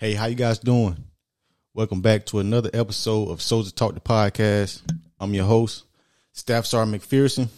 Hey, 0.00 0.14
how 0.14 0.26
you 0.26 0.36
guys 0.36 0.60
doing? 0.60 0.96
Welcome 1.74 2.02
back 2.02 2.24
to 2.26 2.38
another 2.38 2.70
episode 2.72 3.30
of 3.30 3.42
Soldier 3.42 3.72
Talk 3.72 3.94
the 3.94 4.00
podcast. 4.00 4.80
I'm 5.18 5.34
your 5.34 5.44
host, 5.44 5.86
Staff 6.30 6.66
Sergeant 6.66 7.02
McPherson, 7.02 7.48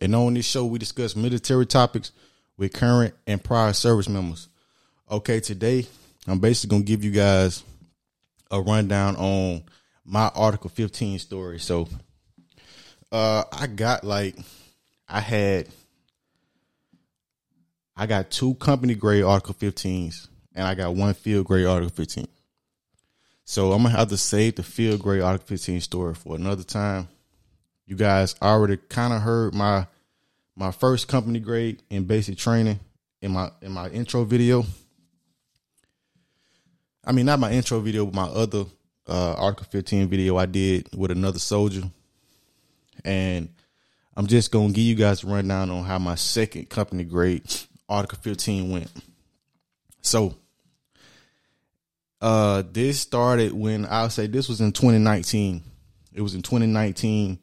and 0.00 0.14
on 0.14 0.34
this 0.34 0.46
show 0.46 0.66
we 0.66 0.78
discuss 0.78 1.16
military 1.16 1.66
topics 1.66 2.12
with 2.56 2.74
current 2.74 3.14
and 3.26 3.42
prior 3.42 3.72
service 3.72 4.08
members. 4.08 4.46
Okay, 5.10 5.40
today 5.40 5.84
I'm 6.28 6.38
basically 6.38 6.76
gonna 6.76 6.84
give 6.84 7.02
you 7.02 7.10
guys 7.10 7.64
a 8.52 8.60
rundown 8.60 9.16
on 9.16 9.64
my 10.04 10.30
Article 10.32 10.70
15 10.70 11.18
story. 11.18 11.58
So, 11.58 11.88
uh, 13.10 13.42
I 13.50 13.66
got 13.66 14.04
like, 14.04 14.36
I 15.08 15.18
had, 15.18 15.66
I 17.96 18.06
got 18.06 18.30
two 18.30 18.54
company 18.54 18.94
grade 18.94 19.24
Article 19.24 19.54
15s 19.54 20.28
and 20.60 20.68
I 20.68 20.74
got 20.74 20.94
one 20.94 21.14
field 21.14 21.46
grade 21.46 21.64
Article 21.64 21.94
15. 21.94 22.28
So 23.44 23.72
I'm 23.72 23.82
gonna 23.82 23.96
have 23.96 24.10
to 24.10 24.18
save 24.18 24.56
the 24.56 24.62
field 24.62 25.00
grade 25.00 25.22
Article 25.22 25.46
15 25.46 25.80
story 25.80 26.14
for 26.14 26.36
another 26.36 26.62
time. 26.62 27.08
You 27.86 27.96
guys 27.96 28.34
already 28.42 28.76
kind 28.76 29.14
of 29.14 29.22
heard 29.22 29.54
my 29.54 29.86
my 30.54 30.70
first 30.70 31.08
company 31.08 31.40
grade 31.40 31.82
in 31.88 32.04
basic 32.04 32.36
training 32.36 32.78
in 33.22 33.32
my 33.32 33.50
in 33.62 33.72
my 33.72 33.88
intro 33.88 34.24
video. 34.24 34.66
I 37.06 37.12
mean, 37.12 37.24
not 37.24 37.40
my 37.40 37.52
intro 37.52 37.80
video, 37.80 38.04
but 38.04 38.14
my 38.14 38.26
other 38.26 38.66
uh, 39.08 39.32
Article 39.38 39.66
15 39.70 40.08
video 40.08 40.36
I 40.36 40.44
did 40.44 40.90
with 40.94 41.10
another 41.10 41.38
soldier. 41.38 41.84
And 43.02 43.48
I'm 44.14 44.26
just 44.26 44.52
gonna 44.52 44.74
give 44.74 44.84
you 44.84 44.94
guys 44.94 45.24
a 45.24 45.26
rundown 45.26 45.70
on 45.70 45.84
how 45.84 45.98
my 45.98 46.16
second 46.16 46.68
company 46.68 47.04
grade 47.04 47.50
Article 47.88 48.18
15 48.20 48.70
went. 48.70 48.90
So 50.02 50.34
uh 52.20 52.62
this 52.70 53.00
started 53.00 53.52
when 53.52 53.86
I'll 53.86 54.10
say 54.10 54.26
this 54.26 54.48
was 54.48 54.60
in 54.60 54.72
2019. 54.72 55.62
It 56.12 56.20
was 56.20 56.34
in 56.34 56.42
2019. 56.42 57.38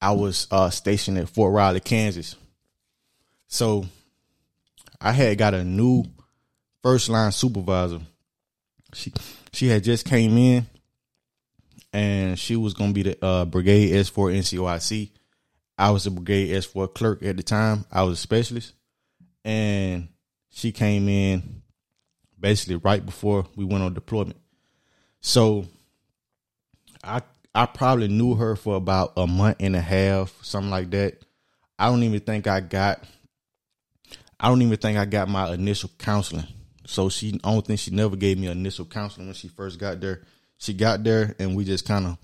I 0.00 0.12
was 0.12 0.46
uh 0.50 0.70
stationed 0.70 1.18
at 1.18 1.28
Fort 1.28 1.52
Riley, 1.52 1.80
Kansas. 1.80 2.36
So 3.48 3.86
I 5.00 5.12
had 5.12 5.38
got 5.38 5.54
a 5.54 5.64
new 5.64 6.04
first 6.82 7.08
line 7.08 7.32
supervisor. 7.32 8.00
She 8.94 9.12
she 9.52 9.68
had 9.68 9.84
just 9.84 10.04
came 10.04 10.36
in 10.36 10.66
and 11.92 12.38
she 12.38 12.56
was 12.56 12.74
gonna 12.74 12.92
be 12.92 13.02
the 13.02 13.24
uh, 13.24 13.44
brigade 13.46 13.90
S4 13.92 14.36
NCOIC. 14.36 15.10
I 15.78 15.90
was 15.90 16.06
a 16.06 16.10
brigade 16.10 16.50
S4 16.50 16.92
clerk 16.94 17.22
at 17.22 17.36
the 17.36 17.42
time. 17.42 17.84
I 17.90 18.02
was 18.02 18.18
a 18.18 18.22
specialist. 18.22 18.72
And 19.44 20.08
she 20.50 20.72
came 20.72 21.08
in 21.08 21.62
basically 22.38 22.76
right 22.76 23.04
before 23.04 23.46
we 23.56 23.64
went 23.64 23.84
on 23.84 23.94
deployment. 23.94 24.38
So 25.20 25.66
I 27.02 27.22
I 27.54 27.66
probably 27.66 28.08
knew 28.08 28.34
her 28.34 28.54
for 28.54 28.76
about 28.76 29.14
a 29.16 29.26
month 29.26 29.56
and 29.60 29.74
a 29.74 29.80
half, 29.80 30.34
something 30.42 30.70
like 30.70 30.90
that. 30.90 31.22
I 31.78 31.88
don't 31.88 32.02
even 32.02 32.20
think 32.20 32.46
I 32.46 32.60
got 32.60 33.04
I 34.38 34.48
don't 34.48 34.62
even 34.62 34.76
think 34.76 34.98
I 34.98 35.04
got 35.06 35.28
my 35.28 35.52
initial 35.52 35.90
counseling. 35.98 36.46
So 36.86 37.08
she 37.08 37.40
I 37.42 37.52
don't 37.52 37.66
think 37.66 37.80
she 37.80 37.90
never 37.90 38.16
gave 38.16 38.38
me 38.38 38.48
initial 38.48 38.84
counseling 38.84 39.26
when 39.26 39.34
she 39.34 39.48
first 39.48 39.78
got 39.78 40.00
there. 40.00 40.22
She 40.58 40.74
got 40.74 41.02
there 41.02 41.34
and 41.38 41.56
we 41.56 41.64
just 41.64 41.86
kind 41.86 42.06
of 42.06 42.18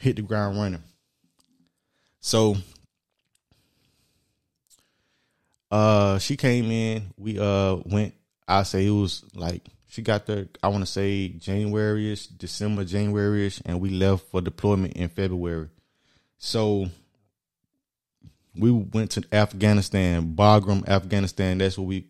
hit 0.00 0.16
the 0.16 0.22
ground 0.22 0.58
running. 0.58 0.82
So 2.20 2.56
uh 5.70 6.18
she 6.18 6.36
came 6.36 6.70
in, 6.70 7.12
we 7.16 7.38
uh 7.38 7.76
went 7.84 8.14
I 8.46 8.62
say 8.64 8.86
it 8.86 8.90
was 8.90 9.24
like 9.34 9.62
she 9.88 10.02
got 10.02 10.26
there. 10.26 10.48
I 10.62 10.68
want 10.68 10.84
to 10.84 10.90
say 10.90 11.28
January-ish, 11.28 12.28
December, 12.28 12.84
January-ish, 12.84 13.60
and 13.66 13.80
we 13.80 13.90
left 13.90 14.30
for 14.30 14.40
deployment 14.40 14.94
in 14.94 15.08
February. 15.08 15.68
So 16.38 16.86
we 18.56 18.70
went 18.70 19.12
to 19.12 19.24
Afghanistan, 19.32 20.34
Bagram, 20.34 20.88
Afghanistan. 20.88 21.58
That's 21.58 21.78
what 21.78 21.86
we 21.86 22.06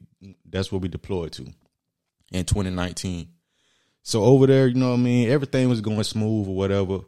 that's 0.49 0.71
where 0.71 0.79
we 0.79 0.89
deployed 0.89 1.33
to 1.33 1.47
in 2.33 2.45
2019. 2.45 3.29
So 4.03 4.25
over 4.25 4.47
there, 4.47 4.69
you 4.69 4.75
know 4.75 4.91
what 4.91 4.99
I 4.99 5.03
mean, 5.03 5.31
everything 5.31 5.69
was 5.69 5.81
going 5.81 6.03
smooth 6.05 6.49
or 6.49 6.55
whatever. 6.55 7.01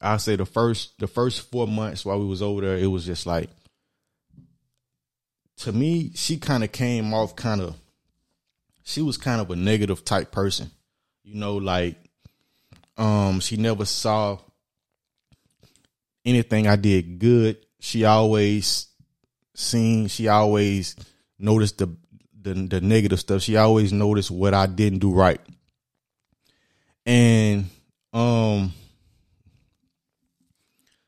I 0.00 0.16
say 0.16 0.36
the 0.36 0.44
first 0.44 0.98
the 0.98 1.06
first 1.06 1.50
four 1.50 1.68
months 1.68 2.04
while 2.04 2.18
we 2.18 2.26
was 2.26 2.42
over 2.42 2.60
there, 2.60 2.76
it 2.76 2.86
was 2.86 3.06
just 3.06 3.26
like 3.26 3.50
to 5.58 5.72
me, 5.72 6.10
she 6.14 6.38
kind 6.38 6.64
of 6.64 6.72
came 6.72 7.14
off 7.14 7.36
kind 7.36 7.60
of 7.60 7.76
she 8.84 9.02
was 9.02 9.16
kind 9.16 9.40
of 9.40 9.50
a 9.50 9.56
negative 9.56 10.04
type 10.04 10.30
person. 10.30 10.70
You 11.22 11.34
know, 11.36 11.56
like 11.56 11.96
um 12.96 13.40
she 13.40 13.56
never 13.56 13.84
saw 13.84 14.38
anything 16.24 16.66
I 16.66 16.76
did 16.76 17.18
good. 17.18 17.58
She 17.80 18.04
always 18.04 18.86
seen 19.54 20.08
she 20.08 20.28
always 20.28 20.96
noticed 21.38 21.78
the 21.78 21.94
the, 22.40 22.54
the 22.54 22.80
negative 22.80 23.20
stuff. 23.20 23.42
She 23.42 23.56
always 23.56 23.92
noticed 23.92 24.30
what 24.30 24.54
I 24.54 24.66
didn't 24.66 24.98
do 24.98 25.12
right. 25.12 25.40
And 27.06 27.66
um 28.12 28.72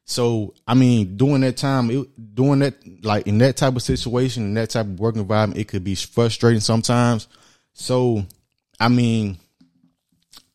so 0.04 0.54
I 0.66 0.74
mean, 0.74 1.16
during 1.16 1.40
that 1.40 1.56
time, 1.56 1.90
it, 1.90 2.34
doing 2.34 2.60
that 2.60 2.74
like 3.04 3.26
in 3.26 3.38
that 3.38 3.56
type 3.56 3.74
of 3.74 3.82
situation, 3.82 4.44
in 4.44 4.54
that 4.54 4.70
type 4.70 4.86
of 4.86 5.00
work 5.00 5.16
environment, 5.16 5.60
it 5.60 5.68
could 5.68 5.82
be 5.82 5.94
frustrating 5.94 6.60
sometimes. 6.60 7.26
So, 7.74 8.24
I 8.80 8.88
mean, 8.88 9.36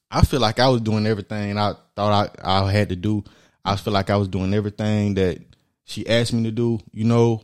I 0.09 0.21
feel 0.21 0.39
like 0.39 0.59
I 0.59 0.69
was 0.69 0.81
doing 0.81 1.05
everything 1.05 1.57
I 1.57 1.73
thought 1.95 2.31
I, 2.43 2.63
I 2.63 2.71
had 2.71 2.89
to 2.89 2.95
do. 2.95 3.23
I 3.63 3.75
feel 3.75 3.93
like 3.93 4.09
I 4.09 4.15
was 4.15 4.29
doing 4.29 4.53
everything 4.53 5.13
that 5.15 5.39
she 5.83 6.07
asked 6.07 6.33
me 6.33 6.43
to 6.43 6.51
do, 6.51 6.79
you 6.91 7.03
know, 7.03 7.43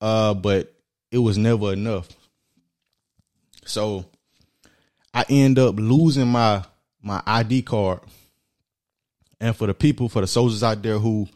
uh, 0.00 0.34
but 0.34 0.72
it 1.10 1.18
was 1.18 1.38
never 1.38 1.72
enough. 1.72 2.08
So 3.64 4.04
I 5.12 5.24
end 5.28 5.58
up 5.58 5.76
losing 5.78 6.28
my 6.28 6.64
my 7.02 7.22
ID 7.26 7.62
card. 7.62 8.00
And 9.40 9.56
for 9.56 9.66
the 9.66 9.74
people, 9.74 10.08
for 10.08 10.20
the 10.20 10.26
soldiers 10.26 10.62
out 10.62 10.82
there 10.82 10.98
who 10.98 11.26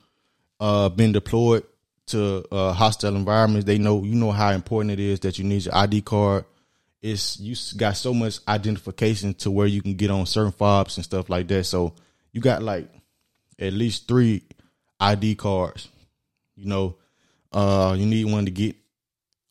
uh 0.61 0.91
been 0.91 1.13
deployed 1.13 1.65
to 2.09 2.45
uh 2.53 2.73
hostile 2.73 3.17
environments, 3.17 3.65
they 3.65 3.79
know 3.79 4.05
you 4.05 4.15
know 4.15 4.31
how 4.31 4.51
important 4.51 4.93
it 4.93 5.01
is 5.01 5.21
that 5.21 5.39
you 5.39 5.45
need 5.45 5.65
your 5.65 5.75
ID 5.75 6.03
card 6.03 6.45
it's 7.01 7.39
you 7.39 7.55
got 7.77 7.97
so 7.97 8.13
much 8.13 8.41
identification 8.49 9.35
to 9.35 9.51
where 9.51 9.67
you 9.67 9.83
can 9.83 9.95
get 9.95 10.11
on 10.11 10.27
certain 10.27 10.53
fobs 10.53 10.97
and 10.97 11.05
stuff 11.05 11.29
like 11.29 11.47
that. 11.49 11.65
So 11.65 11.95
you 12.33 12.41
got 12.41 12.63
like 12.63 12.89
at 13.59 13.73
least 13.73 14.09
three 14.09 14.43
ID 15.01 15.37
cards. 15.37 15.89
You 16.57 16.67
know, 16.67 16.97
uh, 17.53 17.95
you 17.97 18.07
need 18.07 18.25
one 18.25 18.45
to 18.47 18.51
get 18.51 18.77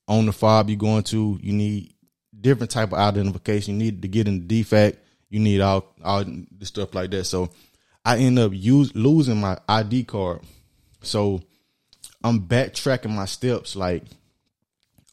on 0.07 0.25
the 0.25 0.33
fob 0.33 0.69
you're 0.69 0.77
going 0.77 1.03
to. 1.03 1.39
You 1.41 1.53
need 1.53 1.93
different 2.39 2.71
type 2.71 2.91
of 2.91 2.99
identification. 2.99 3.75
You 3.79 3.85
need 3.85 4.01
to 4.01 4.07
get 4.07 4.27
in 4.27 4.47
the 4.47 4.63
DFAC. 4.63 4.97
You 5.29 5.39
need 5.39 5.61
all 5.61 5.93
all 6.03 6.23
the 6.23 6.65
stuff 6.65 6.93
like 6.93 7.11
that. 7.11 7.25
So 7.25 7.49
I 8.03 8.17
end 8.19 8.39
up 8.39 8.51
use, 8.53 8.95
losing 8.95 9.39
my 9.39 9.57
ID 9.67 10.05
card. 10.05 10.41
So 11.01 11.41
I'm 12.23 12.41
backtracking 12.41 13.09
my 13.09 13.25
steps 13.25 13.75
like 13.75 14.03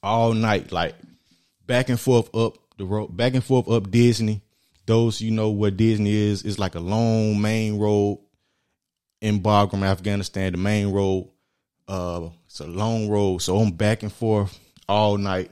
all 0.03 0.33
night, 0.33 0.73
like 0.73 0.95
back 1.67 1.89
and 1.89 2.01
forth 2.01 2.35
up 2.35 2.59
the 2.77 2.85
road, 2.85 3.17
back 3.17 3.35
and 3.35 3.45
forth 3.45 3.69
up 3.69 3.91
Disney. 3.91 4.43
Those 4.87 5.21
you 5.21 5.31
know 5.31 5.51
where 5.51 5.71
Disney 5.71 6.13
is 6.13 6.43
is 6.43 6.59
like 6.59 6.75
a 6.75 6.81
long 6.81 7.41
main 7.41 7.79
road 7.79 8.21
in 9.21 9.41
Bagram, 9.43 9.83
Afghanistan. 9.83 10.53
The 10.53 10.59
main 10.59 10.93
road, 10.93 11.31
uh, 11.89 12.29
it's 12.47 12.61
a 12.61 12.67
long 12.67 13.09
road, 13.09 13.39
so 13.39 13.57
I'm 13.57 13.73
back 13.73 14.03
and 14.03 14.13
forth 14.13 14.59
all 14.89 15.17
night, 15.17 15.51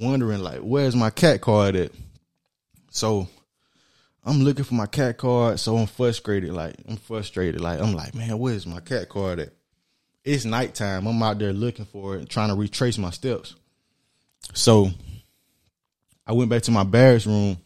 wondering 0.00 0.40
like, 0.40 0.60
where's 0.60 0.96
my 0.96 1.10
CAC 1.10 1.40
card 1.42 1.76
at? 1.76 1.92
So 2.90 3.28
I'm 4.24 4.42
looking 4.42 4.64
for 4.64 4.74
my 4.74 4.86
CAC 4.86 5.18
card, 5.18 5.60
so 5.60 5.76
I'm 5.76 5.86
frustrated. 5.86 6.52
Like 6.52 6.76
I'm 6.88 6.96
frustrated. 6.96 7.60
Like 7.60 7.80
I'm 7.80 7.92
like, 7.92 8.14
man, 8.14 8.38
where's 8.38 8.66
my 8.66 8.80
CAC 8.80 9.08
card 9.08 9.40
at? 9.40 9.52
It's 10.24 10.44
nighttime. 10.44 11.06
I'm 11.06 11.22
out 11.22 11.38
there 11.38 11.52
looking 11.52 11.84
for 11.84 12.16
it, 12.16 12.28
trying 12.28 12.48
to 12.48 12.56
retrace 12.56 12.98
my 12.98 13.10
steps. 13.10 13.54
So 14.54 14.90
I 16.26 16.32
went 16.32 16.50
back 16.50 16.62
to 16.62 16.70
my 16.70 16.84
barracks 16.84 17.26
room, 17.26 17.56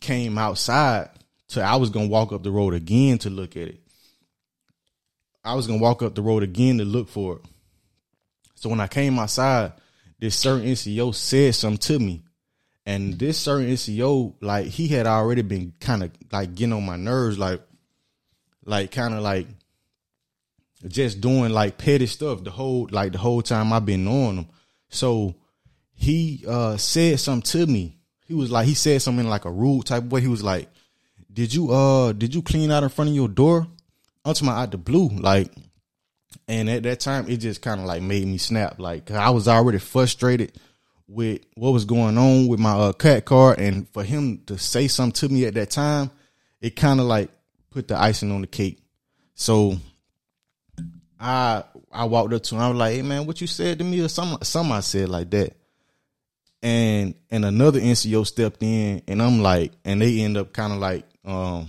came 0.00 0.36
outside 0.36 1.08
to 1.48 1.62
I 1.62 1.76
was 1.76 1.90
gonna 1.90 2.08
walk 2.08 2.32
up 2.32 2.42
the 2.42 2.50
road 2.50 2.74
again 2.74 3.18
to 3.18 3.30
look 3.30 3.56
at 3.56 3.68
it. 3.68 3.80
I 5.42 5.54
was 5.54 5.66
gonna 5.66 5.80
walk 5.80 6.02
up 6.02 6.14
the 6.14 6.22
road 6.22 6.42
again 6.42 6.78
to 6.78 6.84
look 6.84 7.08
for 7.08 7.36
it. 7.36 7.42
So 8.54 8.68
when 8.68 8.80
I 8.80 8.86
came 8.86 9.18
outside, 9.18 9.72
this 10.18 10.36
certain 10.36 10.66
NCO 10.66 11.14
said 11.14 11.54
something 11.54 11.78
to 11.78 11.98
me. 11.98 12.22
And 12.86 13.18
this 13.18 13.38
certain 13.38 13.68
NCO, 13.68 14.34
like 14.40 14.66
he 14.66 14.88
had 14.88 15.06
already 15.06 15.42
been 15.42 15.72
kind 15.80 16.02
of 16.02 16.10
like 16.30 16.54
getting 16.54 16.74
on 16.74 16.84
my 16.84 16.96
nerves, 16.96 17.38
like 17.38 17.62
like 18.66 18.90
kind 18.90 19.14
of 19.14 19.22
like 19.22 19.46
just 20.86 21.20
doing 21.20 21.52
like 21.52 21.78
petty 21.78 22.06
stuff 22.06 22.44
the 22.44 22.50
whole 22.50 22.88
like 22.90 23.12
the 23.12 23.18
whole 23.18 23.42
time 23.42 23.72
I've 23.72 23.86
been 23.86 24.06
on 24.06 24.38
him. 24.38 24.46
So 24.90 25.34
he 26.04 26.44
uh 26.46 26.76
said 26.76 27.18
something 27.18 27.42
to 27.60 27.66
me. 27.66 27.96
He 28.26 28.34
was 28.34 28.50
like 28.50 28.66
he 28.66 28.74
said 28.74 29.00
something 29.00 29.26
like 29.26 29.46
a 29.46 29.50
rude 29.50 29.86
type 29.86 30.02
of 30.04 30.12
way. 30.12 30.20
He 30.20 30.28
was 30.28 30.42
like, 30.42 30.68
Did 31.32 31.54
you 31.54 31.72
uh 31.72 32.12
did 32.12 32.34
you 32.34 32.42
clean 32.42 32.70
out 32.70 32.82
in 32.82 32.90
front 32.90 33.08
of 33.10 33.16
your 33.16 33.28
door? 33.28 33.66
Unto 34.24 34.44
my 34.44 34.52
out 34.52 34.70
the 34.70 34.78
blue. 34.78 35.08
Like 35.08 35.50
and 36.46 36.68
at 36.68 36.82
that 36.82 37.00
time 37.00 37.28
it 37.28 37.38
just 37.38 37.62
kind 37.62 37.80
of 37.80 37.86
like 37.86 38.02
made 38.02 38.26
me 38.26 38.36
snap. 38.38 38.78
Like, 38.78 39.10
I 39.10 39.30
was 39.30 39.48
already 39.48 39.78
frustrated 39.78 40.52
with 41.08 41.40
what 41.54 41.70
was 41.70 41.84
going 41.84 42.18
on 42.18 42.48
with 42.48 42.60
my 42.60 42.72
uh, 42.72 42.92
CAC 42.92 43.24
card 43.24 43.58
and 43.58 43.88
for 43.90 44.02
him 44.02 44.42
to 44.46 44.58
say 44.58 44.88
something 44.88 45.28
to 45.28 45.34
me 45.34 45.46
at 45.46 45.54
that 45.54 45.70
time, 45.70 46.10
it 46.60 46.76
kind 46.76 47.00
of 47.00 47.06
like 47.06 47.30
put 47.70 47.88
the 47.88 47.98
icing 47.98 48.30
on 48.30 48.42
the 48.42 48.46
cake. 48.46 48.82
So 49.34 49.78
I 51.18 51.64
I 51.90 52.04
walked 52.04 52.34
up 52.34 52.42
to 52.42 52.54
him. 52.56 52.60
I 52.60 52.68
was 52.68 52.76
like, 52.76 52.94
"Hey 52.94 53.02
man, 53.02 53.26
what 53.26 53.40
you 53.40 53.46
said 53.46 53.78
to 53.78 53.84
me?" 53.84 54.00
Or 54.00 54.08
some 54.08 54.38
some 54.42 54.70
I 54.70 54.80
said 54.80 55.08
like 55.08 55.30
that. 55.30 55.56
And 56.64 57.14
and 57.30 57.44
another 57.44 57.78
NCO 57.78 58.26
stepped 58.26 58.62
in, 58.62 59.02
and 59.06 59.22
I'm 59.22 59.40
like, 59.40 59.72
and 59.84 60.00
they 60.00 60.20
end 60.20 60.36
up 60.36 60.52
kind 60.52 60.72
of 60.72 60.78
like, 60.78 61.04
um, 61.24 61.68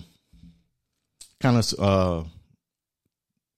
kind 1.41 1.57
of 1.57 1.73
uh, 1.77 2.23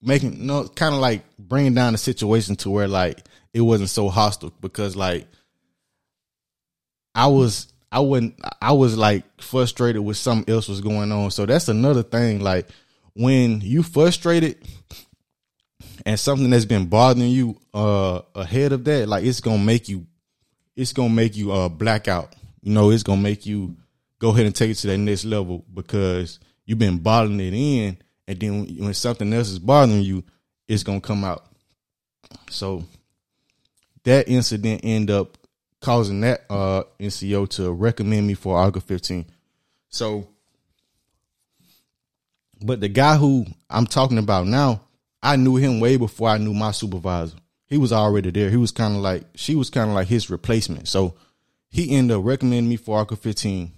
making 0.01 0.45
no, 0.45 0.67
kind 0.67 0.93
of 0.93 1.01
like 1.01 1.23
bringing 1.37 1.73
down 1.73 1.93
the 1.93 1.97
situation 1.97 2.55
to 2.57 2.69
where 2.69 2.87
like 2.87 3.23
it 3.53 3.61
wasn't 3.61 3.89
so 3.89 4.09
hostile 4.09 4.53
because 4.61 4.95
like 4.95 5.27
I 7.15 7.27
was 7.27 7.71
I 7.91 7.99
wouldn't 7.99 8.39
I 8.61 8.73
was 8.73 8.97
like 8.97 9.23
frustrated 9.41 10.03
with 10.03 10.17
something 10.17 10.53
else 10.53 10.67
was 10.67 10.81
going 10.81 11.11
on. 11.11 11.31
So 11.31 11.45
that's 11.45 11.67
another 11.67 12.03
thing. 12.03 12.41
Like 12.41 12.67
when 13.13 13.61
you 13.61 13.83
frustrated 13.83 14.57
and 16.05 16.19
something 16.19 16.49
that's 16.49 16.65
been 16.65 16.87
bothering 16.87 17.29
you 17.29 17.59
uh 17.73 18.21
ahead 18.35 18.71
of 18.71 18.83
that, 18.85 19.07
like 19.07 19.23
it's 19.23 19.39
gonna 19.39 19.63
make 19.63 19.89
you 19.89 20.05
it's 20.77 20.93
gonna 20.93 21.09
make 21.13 21.35
you 21.35 21.51
uh 21.51 21.67
black 21.67 22.07
out. 22.07 22.33
You 22.61 22.71
know, 22.71 22.91
it's 22.91 23.03
gonna 23.03 23.21
make 23.21 23.45
you 23.45 23.75
go 24.19 24.29
ahead 24.29 24.45
and 24.45 24.55
take 24.55 24.71
it 24.71 24.75
to 24.75 24.87
that 24.87 24.97
next 24.97 25.25
level 25.25 25.65
because 25.73 26.39
you've 26.65 26.79
been 26.79 26.99
bottling 26.99 27.39
it 27.41 27.53
in 27.53 27.97
and 28.27 28.39
then 28.39 28.65
when 28.77 28.93
something 28.93 29.33
else 29.33 29.49
is 29.49 29.59
bothering 29.59 30.01
you, 30.01 30.23
it's 30.67 30.83
gonna 30.83 31.01
come 31.01 31.23
out. 31.23 31.45
So 32.49 32.83
that 34.03 34.29
incident 34.29 34.81
end 34.83 35.09
up 35.09 35.37
causing 35.81 36.21
that 36.21 36.45
uh 36.49 36.83
NCO 36.99 37.49
to 37.49 37.71
recommend 37.71 38.27
me 38.27 38.35
for 38.35 38.57
Article 38.57 38.81
15. 38.81 39.25
So 39.89 40.27
but 42.63 42.81
the 42.81 42.89
guy 42.89 43.17
who 43.17 43.45
I'm 43.69 43.87
talking 43.87 44.17
about 44.17 44.47
now, 44.47 44.81
I 45.21 45.35
knew 45.35 45.55
him 45.55 45.79
way 45.79 45.97
before 45.97 46.29
I 46.29 46.37
knew 46.37 46.53
my 46.53 46.71
supervisor. 46.71 47.37
He 47.67 47.77
was 47.77 47.91
already 47.91 48.31
there. 48.31 48.49
He 48.49 48.57
was 48.57 48.71
kind 48.71 48.95
of 48.95 49.01
like 49.01 49.23
she 49.35 49.55
was 49.55 49.69
kind 49.69 49.89
of 49.89 49.95
like 49.95 50.07
his 50.07 50.29
replacement. 50.29 50.87
So 50.87 51.15
he 51.69 51.95
ended 51.95 52.17
up 52.17 52.25
recommending 52.25 52.69
me 52.69 52.77
for 52.77 52.97
Article 52.97 53.17
15. 53.17 53.73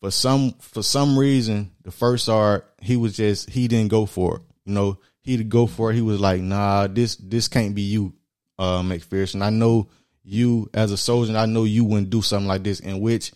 For 0.00 0.10
some 0.10 0.52
for 0.60 0.82
some 0.82 1.16
reason, 1.16 1.70
the 1.82 1.92
first 1.92 2.28
art 2.28 2.68
he 2.80 2.96
was 2.96 3.16
just 3.16 3.50
he 3.50 3.68
didn't 3.68 3.90
go 3.90 4.04
for 4.04 4.36
it. 4.36 4.42
You 4.64 4.74
know, 4.74 4.98
he'd 5.20 5.48
go 5.48 5.66
for 5.66 5.90
it. 5.90 5.94
He 5.94 6.00
was 6.00 6.20
like, 6.20 6.40
"Nah, 6.40 6.88
this 6.88 7.14
this 7.16 7.46
can't 7.46 7.74
be 7.74 7.82
you, 7.82 8.12
uh, 8.58 8.82
McPherson. 8.82 9.42
I 9.42 9.50
know 9.50 9.88
you 10.24 10.68
as 10.74 10.90
a 10.90 10.96
soldier. 10.96 11.36
I 11.36 11.46
know 11.46 11.64
you 11.64 11.84
wouldn't 11.84 12.10
do 12.10 12.20
something 12.20 12.48
like 12.48 12.64
this." 12.64 12.80
In 12.80 13.00
which 13.00 13.32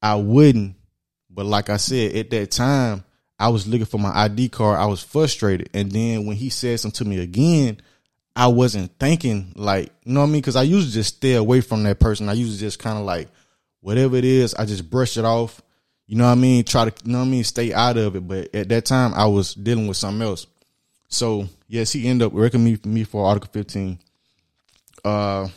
I 0.00 0.14
wouldn't. 0.14 0.76
But 1.28 1.44
like 1.44 1.68
I 1.68 1.76
said, 1.76 2.16
at 2.16 2.30
that 2.30 2.50
time, 2.50 3.04
I 3.38 3.48
was 3.48 3.68
looking 3.68 3.86
for 3.86 3.98
my 3.98 4.24
ID 4.24 4.48
card. 4.48 4.78
I 4.78 4.86
was 4.86 5.02
frustrated, 5.02 5.68
and 5.74 5.92
then 5.92 6.24
when 6.24 6.36
he 6.36 6.48
said 6.48 6.80
something 6.80 7.04
to 7.04 7.10
me 7.10 7.18
again, 7.18 7.80
I 8.34 8.46
wasn't 8.48 8.98
thinking 8.98 9.52
like, 9.56 9.90
you 10.04 10.12
know 10.12 10.20
what 10.20 10.26
I 10.26 10.30
mean? 10.30 10.40
Because 10.40 10.56
I 10.56 10.62
usually 10.62 10.92
just 10.92 11.16
stay 11.16 11.34
away 11.34 11.60
from 11.60 11.82
that 11.84 11.98
person. 11.98 12.28
I 12.28 12.34
usually 12.34 12.58
just 12.58 12.78
kind 12.78 12.98
of 12.98 13.04
like, 13.04 13.28
whatever 13.80 14.16
it 14.16 14.24
is, 14.24 14.54
I 14.54 14.66
just 14.66 14.88
brush 14.88 15.16
it 15.16 15.24
off. 15.24 15.60
You 16.06 16.16
know 16.16 16.24
what 16.24 16.32
I 16.32 16.36
mean? 16.36 16.64
Try 16.64 16.88
to, 16.88 17.04
you 17.04 17.12
know 17.12 17.18
what 17.18 17.26
I 17.26 17.28
mean? 17.28 17.44
Stay 17.44 17.72
out 17.72 17.96
of 17.96 18.16
it. 18.16 18.26
But 18.26 18.54
at 18.54 18.68
that 18.68 18.84
time, 18.84 19.14
I 19.14 19.26
was 19.26 19.54
dealing 19.54 19.86
with 19.86 19.96
something 19.96 20.22
else. 20.26 20.46
So 21.08 21.48
yes, 21.68 21.92
he 21.92 22.06
ended 22.08 22.26
up 22.26 22.32
recommending 22.34 22.92
me 22.92 23.04
for 23.04 23.26
Article 23.26 23.50
15. 23.52 23.98
Uh, 25.04 25.48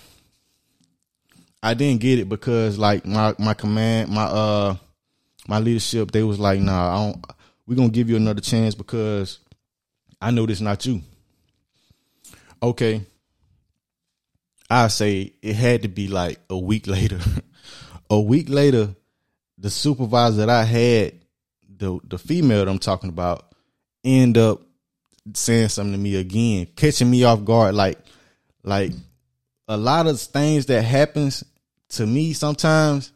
I 1.62 1.74
didn't 1.74 2.02
get 2.02 2.20
it 2.20 2.28
because 2.28 2.78
like 2.78 3.06
my 3.06 3.34
my 3.40 3.54
command, 3.54 4.10
my 4.10 4.24
uh, 4.24 4.76
my 5.48 5.60
leadership, 5.60 6.12
they 6.12 6.24
was 6.24 6.40
like, 6.40 6.60
nah, 6.60 6.94
I 6.94 7.06
don't. 7.06 7.26
We're 7.66 7.76
gonna 7.76 7.90
give 7.90 8.10
you 8.10 8.18
another 8.18 8.42
chance 8.42 8.76
because 8.76 9.40
I 10.22 10.32
know 10.32 10.46
this 10.46 10.60
not 10.60 10.86
you. 10.86 11.02
Okay. 12.64 13.02
I 14.70 14.88
say 14.88 15.34
it 15.42 15.56
had 15.56 15.82
to 15.82 15.90
be 15.90 16.08
like 16.08 16.40
a 16.50 16.58
week 16.58 16.88
later. 16.88 17.20
a 18.10 18.20
week 18.20 18.48
later, 18.48 18.96
the 19.58 19.70
supervisor 19.70 20.38
that 20.38 20.50
I 20.50 20.64
had, 20.64 21.20
the 21.78 22.00
the 22.06 22.18
female 22.18 22.60
that 22.64 22.72
I'm 22.72 22.80
talking 22.80 23.10
about, 23.10 23.54
end 24.06 24.38
up 24.38 24.62
saying 25.34 25.70
something 25.70 25.92
to 25.94 26.00
me 26.00 26.16
again, 26.16 26.68
catching 26.78 27.12
me 27.12 27.26
off 27.26 27.44
guard. 27.44 27.76
Like, 27.76 28.00
like 28.64 28.94
a 29.68 29.76
lot 29.76 30.08
of 30.08 30.20
things 30.22 30.68
that 30.68 30.84
happens 30.84 31.44
to 31.90 32.06
me 32.06 32.32
sometimes, 32.32 33.12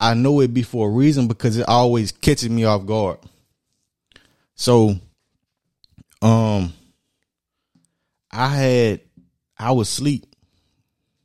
I 0.00 0.14
know 0.14 0.40
it 0.40 0.52
be 0.52 0.62
for 0.62 0.88
a 0.88 0.92
reason 0.92 1.28
because 1.28 1.56
it 1.56 1.68
always 1.68 2.10
catches 2.10 2.50
me 2.50 2.64
off 2.64 2.86
guard. 2.86 3.18
So, 4.56 4.96
um, 6.20 6.72
I 8.32 8.48
had 8.48 9.00
I 9.58 9.72
was 9.72 9.88
asleep. 9.88 10.26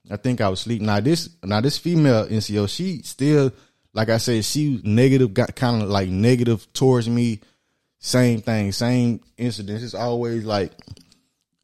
I 0.09 0.17
think 0.17 0.41
I 0.41 0.49
was 0.49 0.61
asleep. 0.61 0.81
Now 0.81 0.99
this 0.99 1.29
now 1.43 1.61
this 1.61 1.77
female 1.77 2.27
NCO, 2.27 2.69
she 2.69 3.01
still 3.03 3.51
like 3.93 4.09
I 4.09 4.17
said, 4.17 4.45
she 4.45 4.81
negative 4.83 5.33
got 5.33 5.55
kind 5.55 5.81
of 5.81 5.89
like 5.89 6.09
negative 6.09 6.71
towards 6.73 7.09
me. 7.09 7.39
Same 7.99 8.41
thing, 8.41 8.71
same 8.71 9.21
incidents. 9.37 9.83
It's 9.83 9.95
always 9.95 10.45
like 10.45 10.71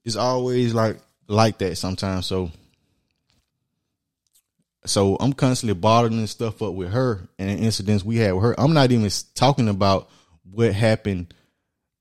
it's 0.03 0.15
always 0.15 0.73
like 0.73 0.97
like 1.27 1.57
that 1.59 1.77
sometimes. 1.77 2.25
So 2.25 2.51
so 4.85 5.15
I'm 5.19 5.33
constantly 5.33 5.79
bottling 5.79 6.27
stuff 6.27 6.61
up 6.61 6.73
with 6.73 6.91
her 6.91 7.27
and 7.37 7.59
incidents 7.59 8.03
we 8.03 8.17
had 8.17 8.33
with 8.33 8.43
her. 8.43 8.59
I'm 8.59 8.73
not 8.73 8.91
even 8.91 9.09
talking 9.35 9.69
about 9.69 10.09
what 10.49 10.73
happened 10.73 11.33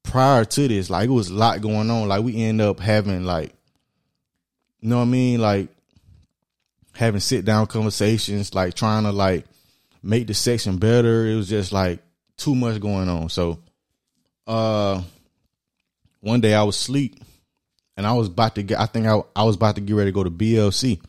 prior 0.02 0.44
to 0.44 0.68
this. 0.68 0.90
Like 0.90 1.08
it 1.08 1.12
was 1.12 1.30
a 1.30 1.34
lot 1.34 1.60
going 1.60 1.90
on. 1.90 2.08
Like 2.08 2.22
we 2.22 2.42
end 2.42 2.60
up 2.60 2.80
having 2.80 3.24
like 3.24 3.54
you 4.80 4.88
know 4.88 4.96
what 4.96 5.02
I 5.02 5.06
mean? 5.06 5.40
Like 5.40 5.68
having 6.94 7.20
sit 7.20 7.44
down 7.44 7.66
conversations, 7.68 8.54
like 8.54 8.74
trying 8.74 9.04
to 9.04 9.12
like 9.12 9.46
make 10.02 10.26
the 10.26 10.34
section 10.34 10.76
better. 10.76 11.26
It 11.26 11.36
was 11.36 11.48
just 11.48 11.72
like 11.72 12.00
too 12.36 12.54
much 12.54 12.80
going 12.80 13.08
on. 13.08 13.28
So 13.28 13.58
uh 14.46 15.02
one 16.20 16.40
day 16.40 16.54
I 16.54 16.64
was 16.64 16.76
asleep 16.76 17.20
and 17.96 18.06
I 18.06 18.12
was 18.12 18.26
about 18.26 18.56
to 18.56 18.62
get 18.62 18.80
I 18.80 18.86
think 18.86 19.06
I 19.06 19.20
I 19.36 19.44
was 19.44 19.56
about 19.56 19.76
to 19.76 19.80
get 19.80 19.94
ready 19.94 20.10
to 20.10 20.14
go 20.14 20.24
to 20.24 20.30
BLC 20.30 21.00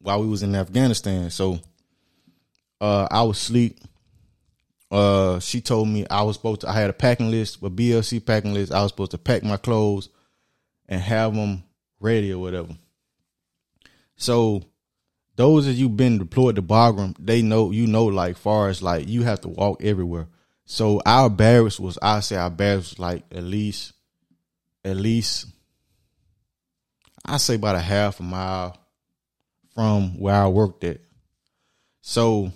while 0.00 0.20
we 0.20 0.26
was 0.26 0.42
in 0.42 0.54
Afghanistan. 0.54 1.30
So 1.30 1.60
uh 2.80 3.06
I 3.10 3.22
was 3.22 3.38
asleep. 3.38 3.78
Uh 4.94 5.40
she 5.40 5.60
told 5.60 5.88
me 5.88 6.06
I 6.08 6.22
was 6.22 6.36
supposed 6.36 6.60
to 6.60 6.68
I 6.68 6.74
had 6.74 6.88
a 6.88 6.92
packing 6.92 7.28
list, 7.28 7.56
a 7.56 7.68
BLC 7.68 8.24
packing 8.24 8.54
list. 8.54 8.70
I 8.70 8.80
was 8.80 8.92
supposed 8.92 9.10
to 9.10 9.18
pack 9.18 9.42
my 9.42 9.56
clothes 9.56 10.08
and 10.88 11.00
have 11.00 11.34
them 11.34 11.64
ready 11.98 12.32
or 12.32 12.38
whatever. 12.38 12.76
So 14.14 14.62
those 15.34 15.66
of 15.66 15.74
you 15.74 15.88
been 15.88 16.18
deployed 16.18 16.54
to 16.54 16.62
Bagram, 16.62 17.16
they 17.18 17.42
know 17.42 17.72
you 17.72 17.88
know 17.88 18.04
like 18.04 18.36
far 18.36 18.68
as 18.68 18.84
like 18.84 19.08
you 19.08 19.24
have 19.24 19.40
to 19.40 19.48
walk 19.48 19.82
everywhere. 19.82 20.28
So 20.64 21.02
our 21.04 21.28
barracks 21.28 21.80
was 21.80 21.98
I 22.00 22.20
say 22.20 22.36
our 22.36 22.48
barracks 22.50 22.90
was 22.90 22.98
like 23.00 23.24
at 23.32 23.42
least 23.42 23.94
at 24.84 24.96
least 24.96 25.46
I 27.24 27.38
say 27.38 27.56
about 27.56 27.74
a 27.74 27.80
half 27.80 28.20
a 28.20 28.22
mile 28.22 28.78
from 29.74 30.20
where 30.20 30.36
I 30.36 30.46
worked 30.46 30.84
at. 30.84 31.00
So 32.00 32.52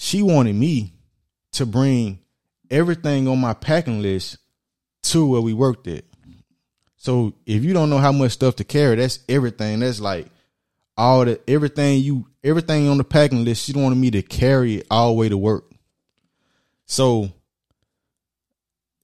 she 0.00 0.22
wanted 0.22 0.54
me 0.54 0.92
to 1.50 1.66
bring 1.66 2.20
everything 2.70 3.26
on 3.26 3.40
my 3.40 3.52
packing 3.52 4.00
list 4.00 4.38
to 5.02 5.26
where 5.26 5.40
we 5.40 5.52
worked 5.52 5.88
at. 5.88 6.04
So 6.96 7.34
if 7.46 7.64
you 7.64 7.72
don't 7.72 7.90
know 7.90 7.98
how 7.98 8.12
much 8.12 8.30
stuff 8.30 8.54
to 8.56 8.64
carry, 8.64 8.94
that's 8.94 9.18
everything. 9.28 9.80
That's 9.80 9.98
like 9.98 10.28
all 10.96 11.24
the 11.24 11.40
everything 11.48 11.98
you 11.98 12.28
everything 12.44 12.88
on 12.88 12.98
the 12.98 13.04
packing 13.04 13.44
list. 13.44 13.64
She 13.64 13.72
wanted 13.72 13.96
me 13.96 14.12
to 14.12 14.22
carry 14.22 14.76
it 14.76 14.86
all 14.88 15.08
the 15.08 15.14
way 15.14 15.28
to 15.28 15.36
work. 15.36 15.64
So 16.86 17.32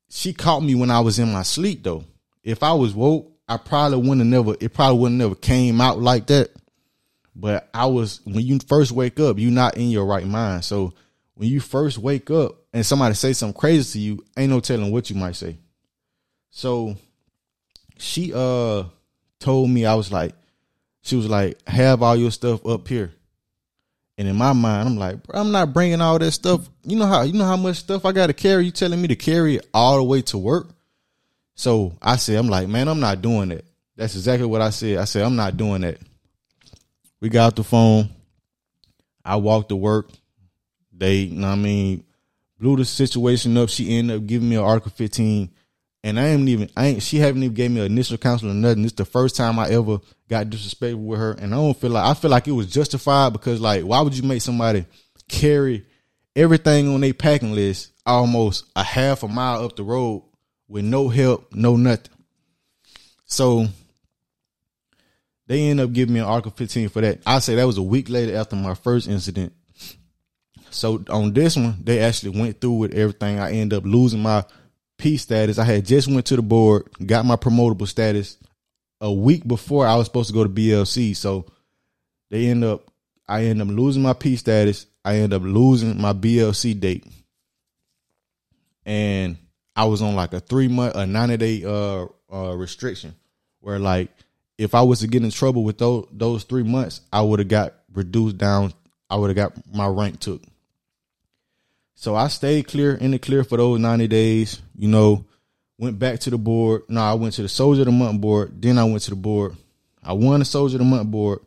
she 0.08 0.32
caught 0.32 0.62
me 0.62 0.76
when 0.76 0.92
I 0.92 1.00
was 1.00 1.18
in 1.18 1.32
my 1.32 1.42
sleep 1.42 1.82
though. 1.82 2.04
If 2.44 2.62
I 2.62 2.72
was 2.72 2.94
woke, 2.94 3.32
I 3.48 3.56
probably 3.56 3.98
wouldn't 3.98 4.20
have 4.20 4.26
never 4.28 4.56
it 4.60 4.72
probably 4.72 5.00
wouldn't 5.00 5.20
have 5.20 5.30
never 5.30 5.40
came 5.40 5.80
out 5.80 5.98
like 5.98 6.28
that. 6.28 6.50
But 7.36 7.68
I 7.74 7.86
was 7.86 8.20
when 8.24 8.44
you 8.44 8.58
first 8.68 8.92
wake 8.92 9.18
up, 9.18 9.38
you're 9.38 9.50
not 9.50 9.76
in 9.76 9.90
your 9.90 10.06
right 10.06 10.26
mind. 10.26 10.64
So 10.64 10.94
when 11.34 11.48
you 11.48 11.60
first 11.60 11.98
wake 11.98 12.30
up 12.30 12.56
and 12.72 12.86
somebody 12.86 13.14
say 13.14 13.32
something 13.32 13.58
crazy 13.58 13.92
to 13.92 14.04
you, 14.04 14.24
ain't 14.36 14.50
no 14.50 14.60
telling 14.60 14.92
what 14.92 15.10
you 15.10 15.16
might 15.16 15.36
say. 15.36 15.58
So 16.50 16.96
she 17.98 18.32
uh 18.34 18.84
told 19.40 19.70
me 19.70 19.84
I 19.84 19.94
was 19.94 20.12
like, 20.12 20.34
she 21.02 21.16
was 21.16 21.28
like, 21.28 21.58
have 21.68 22.02
all 22.02 22.16
your 22.16 22.30
stuff 22.30 22.64
up 22.66 22.86
here. 22.86 23.12
And 24.16 24.28
in 24.28 24.36
my 24.36 24.52
mind, 24.52 24.88
I'm 24.88 24.96
like, 24.96 25.18
I'm 25.30 25.50
not 25.50 25.72
bringing 25.72 26.00
all 26.00 26.18
that 26.18 26.30
stuff. 26.30 26.68
You 26.84 26.96
know 26.96 27.06
how 27.06 27.22
you 27.22 27.32
know 27.32 27.44
how 27.44 27.56
much 27.56 27.78
stuff 27.78 28.04
I 28.04 28.12
got 28.12 28.28
to 28.28 28.32
carry. 28.32 28.66
You 28.66 28.70
telling 28.70 29.02
me 29.02 29.08
to 29.08 29.16
carry 29.16 29.56
it 29.56 29.66
all 29.74 29.96
the 29.96 30.04
way 30.04 30.22
to 30.22 30.38
work? 30.38 30.68
So 31.56 31.96
I 32.00 32.16
said, 32.16 32.36
I'm 32.36 32.48
like, 32.48 32.68
man, 32.68 32.88
I'm 32.88 33.00
not 33.00 33.22
doing 33.22 33.48
that. 33.48 33.64
That's 33.96 34.14
exactly 34.14 34.46
what 34.46 34.60
I 34.60 34.70
said. 34.70 34.98
I 34.98 35.04
said, 35.04 35.24
I'm 35.24 35.36
not 35.36 35.56
doing 35.56 35.82
that. 35.82 35.98
We 37.24 37.30
got 37.30 37.56
the 37.56 37.64
phone. 37.64 38.10
I 39.24 39.36
walked 39.36 39.70
to 39.70 39.76
work. 39.76 40.10
They, 40.92 41.20
you 41.20 41.40
know 41.40 41.48
I 41.48 41.54
mean, 41.54 42.04
blew 42.60 42.76
the 42.76 42.84
situation 42.84 43.56
up. 43.56 43.70
She 43.70 43.96
ended 43.96 44.18
up 44.18 44.26
giving 44.26 44.50
me 44.50 44.56
an 44.56 44.62
Article 44.62 44.90
15 44.90 45.50
and 46.02 46.20
I 46.20 46.26
ain't 46.26 46.46
even 46.50 46.68
I 46.76 46.88
ain't 46.88 47.02
she 47.02 47.16
haven't 47.16 47.42
even 47.42 47.54
gave 47.54 47.70
me 47.70 47.80
an 47.80 47.86
initial 47.86 48.18
counsel 48.18 48.50
or 48.50 48.52
nothing. 48.52 48.84
It's 48.84 48.92
the 48.92 49.06
first 49.06 49.36
time 49.36 49.58
I 49.58 49.70
ever 49.70 50.00
got 50.28 50.50
disrespectful 50.50 51.00
with 51.00 51.18
her, 51.18 51.32
and 51.32 51.54
I 51.54 51.56
don't 51.56 51.80
feel 51.80 51.92
like 51.92 52.04
I 52.04 52.12
feel 52.12 52.30
like 52.30 52.46
it 52.46 52.52
was 52.52 52.70
justified 52.70 53.32
because 53.32 53.58
like 53.58 53.84
why 53.84 54.02
would 54.02 54.14
you 54.14 54.22
make 54.22 54.42
somebody 54.42 54.84
carry 55.26 55.86
everything 56.36 56.88
on 56.88 57.00
their 57.00 57.14
packing 57.14 57.54
list 57.54 57.90
almost 58.04 58.66
a 58.76 58.82
half 58.84 59.22
a 59.22 59.28
mile 59.28 59.64
up 59.64 59.76
the 59.76 59.82
road 59.82 60.24
with 60.68 60.84
no 60.84 61.08
help, 61.08 61.54
no 61.54 61.76
nothing. 61.76 62.12
So 63.24 63.68
they 65.46 65.68
end 65.68 65.80
up 65.80 65.92
giving 65.92 66.14
me 66.14 66.20
an 66.20 66.26
Article 66.26 66.52
15 66.52 66.88
for 66.88 67.02
that. 67.02 67.20
I 67.26 67.38
say 67.38 67.54
that 67.56 67.66
was 67.66 67.78
a 67.78 67.82
week 67.82 68.08
later 68.08 68.36
after 68.36 68.56
my 68.56 68.74
first 68.74 69.08
incident. 69.08 69.52
So 70.70 71.04
on 71.08 71.32
this 71.32 71.56
one, 71.56 71.76
they 71.82 72.00
actually 72.00 72.40
went 72.40 72.60
through 72.60 72.74
with 72.74 72.94
everything. 72.94 73.38
I 73.38 73.52
end 73.52 73.72
up 73.72 73.84
losing 73.84 74.22
my 74.22 74.44
P 74.98 75.16
status. 75.16 75.58
I 75.58 75.64
had 75.64 75.86
just 75.86 76.08
went 76.08 76.26
to 76.26 76.36
the 76.36 76.42
board, 76.42 76.88
got 77.04 77.24
my 77.26 77.36
promotable 77.36 77.86
status 77.86 78.38
a 79.00 79.12
week 79.12 79.46
before 79.46 79.86
I 79.86 79.96
was 79.96 80.06
supposed 80.06 80.28
to 80.28 80.34
go 80.34 80.42
to 80.44 80.50
BLC. 80.50 81.14
So 81.14 81.46
they 82.30 82.46
end 82.46 82.64
up, 82.64 82.90
I 83.28 83.44
end 83.44 83.62
up 83.62 83.68
losing 83.68 84.02
my 84.02 84.14
P 84.14 84.36
status. 84.36 84.86
I 85.04 85.16
end 85.16 85.32
up 85.32 85.42
losing 85.42 86.00
my 86.00 86.14
BLC 86.14 86.78
date, 86.80 87.06
and 88.86 89.36
I 89.76 89.84
was 89.84 90.00
on 90.00 90.16
like 90.16 90.32
a 90.32 90.40
three 90.40 90.68
month, 90.68 90.96
a 90.96 91.06
ninety 91.06 91.36
day 91.36 91.64
uh, 91.64 92.06
uh 92.32 92.56
restriction, 92.56 93.14
where 93.60 93.78
like 93.78 94.10
if 94.58 94.74
I 94.74 94.82
was 94.82 95.00
to 95.00 95.06
get 95.06 95.24
in 95.24 95.30
trouble 95.30 95.64
with 95.64 95.78
those 95.78 96.06
those 96.12 96.44
three 96.44 96.62
months, 96.62 97.00
I 97.12 97.22
would 97.22 97.38
have 97.38 97.48
got 97.48 97.74
reduced 97.92 98.38
down. 98.38 98.72
I 99.10 99.16
would 99.16 99.36
have 99.36 99.36
got 99.36 99.74
my 99.74 99.86
rank 99.86 100.20
took. 100.20 100.42
So 101.94 102.14
I 102.14 102.28
stayed 102.28 102.66
clear 102.66 102.94
in 102.94 103.12
the 103.12 103.18
clear 103.18 103.44
for 103.44 103.56
those 103.56 103.78
90 103.78 104.08
days, 104.08 104.60
you 104.76 104.88
know, 104.88 105.24
went 105.78 105.98
back 105.98 106.20
to 106.20 106.30
the 106.30 106.38
board. 106.38 106.82
No, 106.88 107.00
I 107.00 107.14
went 107.14 107.34
to 107.34 107.42
the 107.42 107.48
Soldier 107.48 107.82
of 107.82 107.86
the 107.86 107.92
Month 107.92 108.20
board. 108.20 108.60
Then 108.60 108.78
I 108.78 108.84
went 108.84 109.02
to 109.02 109.10
the 109.10 109.16
board. 109.16 109.56
I 110.02 110.12
won 110.12 110.40
the 110.40 110.44
Soldier 110.44 110.76
of 110.76 110.80
the 110.80 110.84
Month 110.84 111.10
board, 111.10 111.40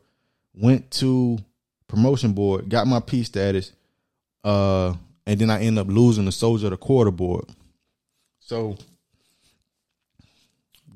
went 0.55 0.89
to 0.91 1.37
promotion 1.87 2.33
board, 2.33 2.69
got 2.69 2.87
my 2.87 2.99
P 2.99 3.23
status, 3.23 3.71
uh, 4.43 4.93
and 5.25 5.39
then 5.39 5.49
I 5.49 5.61
end 5.61 5.77
up 5.77 5.87
losing 5.87 6.25
the 6.25 6.31
Soldier 6.31 6.67
of 6.67 6.71
the 6.71 6.77
Quarter 6.77 7.11
board. 7.11 7.45
So 8.39 8.77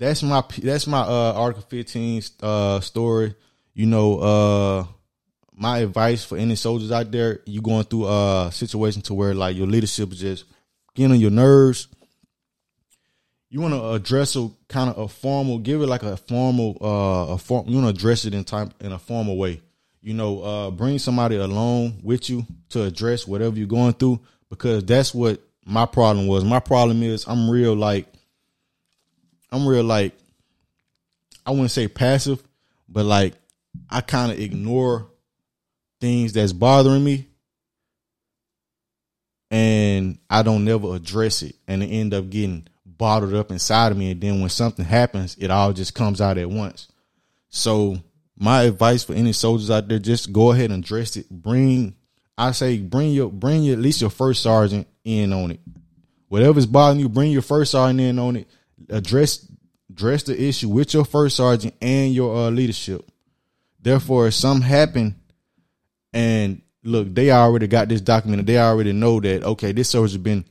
that's 0.02 0.24
my 0.24 0.44
that's 0.64 0.88
my 0.88 1.02
uh 1.02 1.34
Article 1.36 1.64
15 1.70 2.24
uh 2.42 2.80
story. 2.80 3.36
You 3.76 3.86
know, 3.86 4.20
uh 4.20 4.86
my 5.54 5.80
advice 5.80 6.26
for 6.26 6.40
any 6.40 6.56
soldiers 6.56 6.92
out 6.92 7.12
there, 7.12 7.42
you 7.46 7.62
going 7.62 7.84
through 7.84 8.08
a 8.08 8.50
situation 8.52 9.04
to 9.04 9.14
where 9.14 9.36
like 9.36 9.56
your 9.56 9.68
leadership 9.68 10.12
is 10.12 10.20
just 10.20 10.46
getting 10.96 11.12
on 11.12 11.20
your 11.20 11.30
nerves. 11.30 11.88
You 13.50 13.62
want 13.62 13.76
to 13.76 13.90
address 13.90 14.36
a 14.36 14.50
kind 14.68 14.90
of 14.90 14.98
a 14.98 15.08
formal, 15.08 15.60
give 15.60 15.82
it 15.82 15.88
like 15.88 16.04
a 16.04 16.18
formal, 16.18 16.78
uh, 16.82 17.34
a 17.34 17.38
form. 17.38 17.68
You 17.68 17.80
want 17.80 17.96
to 17.96 18.00
address 18.00 18.26
it 18.26 18.34
in 18.34 18.44
time 18.44 18.72
in 18.80 18.94
a 18.94 18.98
formal 18.98 19.38
way. 19.38 19.62
You 20.02 20.16
know, 20.16 20.42
uh, 20.42 20.72
bring 20.72 20.98
somebody 20.98 21.36
along 21.36 22.00
with 22.02 22.28
you 22.28 22.48
to 22.70 22.84
address 22.84 23.28
whatever 23.28 23.56
you're 23.56 23.68
going 23.68 23.94
through 23.94 24.22
because 24.50 24.84
that's 24.86 25.14
what 25.14 25.42
my 25.64 25.86
problem 25.86 26.26
was. 26.26 26.44
My 26.44 26.60
problem 26.60 27.04
is 27.04 27.26
I'm 27.28 27.50
real 27.50 27.76
like, 27.76 28.08
I'm 29.52 29.68
real 29.68 29.84
like, 29.84 30.14
I 31.46 31.52
wouldn't 31.52 31.72
say 31.72 31.88
passive, 31.88 32.42
but 32.88 33.06
like 33.06 33.34
I 33.90 34.02
kind 34.02 34.32
of 34.32 34.40
ignore 34.40 35.08
things 36.00 36.34
that's 36.34 36.54
bothering 36.54 37.04
me 37.04 37.28
and 39.52 40.18
I 40.30 40.42
don't 40.44 40.66
never 40.66 40.96
address 40.96 41.44
it 41.44 41.56
and 41.68 41.84
it 41.84 41.88
end 41.88 42.14
up 42.14 42.30
getting 42.30 42.68
bottled 42.86 43.34
up 43.34 43.52
inside 43.52 43.92
of 43.92 43.98
me 43.98 44.12
and 44.12 44.22
then 44.22 44.40
when 44.40 44.50
something 44.50 44.86
happens 44.86 45.36
it 45.40 45.52
all 45.52 45.74
just 45.74 45.94
comes 45.94 46.22
out 46.22 46.38
at 46.38 46.50
once. 46.50 46.88
So 47.50 47.98
my 48.38 48.64
advice 48.64 49.04
for 49.04 49.14
any 49.14 49.34
soldiers 49.34 49.70
out 49.70 49.88
there 49.88 50.00
just 50.00 50.32
go 50.32 50.52
ahead 50.52 50.72
and 50.72 50.84
address 50.84 51.18
it. 51.18 51.30
Bring 51.30 51.96
I 52.38 52.52
say 52.54 52.80
bring 52.80 53.12
your 53.12 53.30
bring 53.30 53.64
your 53.64 53.76
at 53.76 53.82
least 53.82 54.02
your 54.02 54.10
first 54.10 54.42
sergeant 54.42 54.88
in 55.04 55.34
on 55.34 55.52
it. 55.52 55.60
Whatever's 56.30 56.66
bothering 56.66 57.02
you, 57.02 57.10
bring 57.10 57.32
your 57.32 57.42
first 57.42 57.72
sergeant 57.72 58.00
in 58.00 58.18
on 58.18 58.38
it. 58.38 58.48
Address 58.90 59.48
address 59.90 60.24
the 60.24 60.42
issue 60.42 60.70
with 60.70 60.94
your 60.94 61.06
first 61.06 61.36
sergeant 61.36 61.74
and 61.82 62.14
your 62.14 62.36
uh, 62.36 62.50
leadership. 62.50 63.10
Therefore, 63.82 64.28
if 64.28 64.34
something 64.34 64.68
happened, 64.68 65.16
and 66.14 66.62
look, 66.84 67.14
they 67.14 67.32
already 67.32 67.68
got 67.68 67.90
this 67.90 68.02
documented. 68.02 68.48
They 68.48 68.60
already 68.60 68.94
know 68.94 69.20
that 69.20 69.44
okay, 69.44 69.72
this 69.72 69.90
soldier's 69.90 70.18
been 70.18 70.46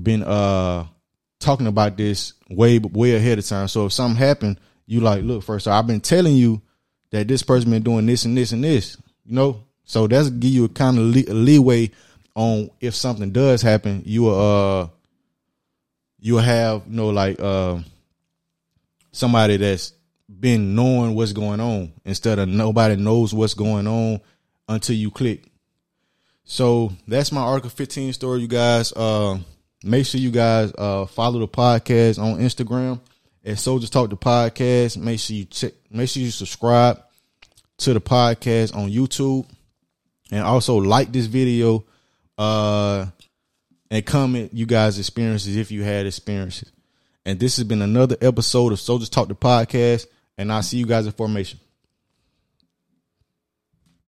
been 0.00 0.22
uh 0.22 0.86
talking 1.40 1.66
about 1.66 1.96
this 1.96 2.34
way 2.50 2.78
way 2.78 3.16
ahead 3.16 3.38
of 3.38 3.46
time. 3.46 3.68
So 3.68 3.86
if 3.86 3.92
something 3.92 4.16
happened, 4.16 4.60
you 4.86 5.00
like, 5.00 5.22
look, 5.22 5.42
first, 5.42 5.68
I've 5.68 5.86
been 5.86 6.00
telling 6.00 6.36
you 6.36 6.62
that 7.10 7.28
this 7.28 7.42
person 7.42 7.70
been 7.70 7.82
doing 7.82 8.06
this 8.06 8.24
and 8.24 8.36
this 8.36 8.52
and 8.52 8.64
this. 8.64 8.96
You 9.24 9.34
know, 9.34 9.64
so 9.84 10.06
that's 10.06 10.30
give 10.30 10.50
you 10.50 10.64
a 10.64 10.68
kind 10.68 10.98
of 10.98 11.04
lee- 11.04 11.24
leeway 11.24 11.90
on 12.34 12.70
if 12.80 12.94
something 12.94 13.30
does 13.30 13.62
happen, 13.62 14.02
you 14.04 14.22
will 14.22 14.40
uh 14.40 14.88
you'll 16.24 16.38
have 16.38 16.84
you 16.88 16.96
know 16.96 17.10
like 17.10 17.38
uh 17.38 17.78
somebody 19.12 19.58
that's 19.58 19.92
been 20.40 20.74
knowing 20.74 21.14
what's 21.14 21.32
going 21.32 21.60
on 21.60 21.92
instead 22.06 22.38
of 22.38 22.48
nobody 22.48 22.96
knows 22.96 23.34
what's 23.34 23.52
going 23.52 23.86
on 23.86 24.18
until 24.66 24.96
you 24.96 25.10
click. 25.10 25.44
So 26.44 26.92
that's 27.06 27.30
my 27.30 27.42
Article 27.42 27.68
15 27.68 28.14
story, 28.14 28.40
you 28.40 28.48
guys. 28.48 28.90
Uh, 28.92 29.38
make 29.84 30.06
sure 30.06 30.18
you 30.18 30.30
guys 30.30 30.72
uh, 30.78 31.04
follow 31.04 31.40
the 31.40 31.48
podcast 31.48 32.18
on 32.18 32.38
Instagram 32.38 33.00
at 33.44 33.58
Soldiers 33.58 33.90
Talk 33.90 34.08
the 34.08 34.16
Podcast. 34.16 34.96
Make 34.96 35.20
sure 35.20 35.36
you 35.36 35.44
check. 35.44 35.74
Make 35.90 36.08
sure 36.08 36.22
you 36.22 36.30
subscribe 36.30 37.02
to 37.78 37.92
the 37.92 38.00
podcast 38.00 38.74
on 38.74 38.90
YouTube, 38.90 39.46
and 40.30 40.42
also 40.42 40.76
like 40.76 41.12
this 41.12 41.26
video. 41.26 41.84
Uh, 42.38 43.06
and 43.90 44.04
comment 44.04 44.50
you 44.52 44.66
guys' 44.66 44.98
experiences 44.98 45.56
if 45.56 45.70
you 45.70 45.82
had 45.82 46.06
experiences. 46.06 46.72
And 47.24 47.40
this 47.40 47.56
has 47.56 47.64
been 47.64 47.82
another 47.82 48.16
episode 48.20 48.72
of 48.72 48.80
Soldiers 48.80 49.08
Talk 49.08 49.28
the 49.28 49.34
Podcast. 49.34 50.06
And 50.36 50.52
I'll 50.52 50.62
see 50.62 50.78
you 50.78 50.86
guys 50.86 51.06
in 51.06 51.12
formation. 51.12 51.60